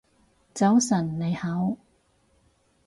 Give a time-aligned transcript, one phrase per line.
[0.55, 1.77] 早晨你好